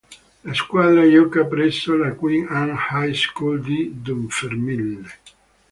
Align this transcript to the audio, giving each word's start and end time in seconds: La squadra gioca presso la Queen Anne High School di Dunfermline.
La 0.45 0.53
squadra 0.55 1.07
gioca 1.07 1.45
presso 1.45 1.95
la 1.95 2.13
Queen 2.13 2.47
Anne 2.49 2.75
High 2.91 3.13
School 3.13 3.61
di 3.61 4.01
Dunfermline. 4.01 5.07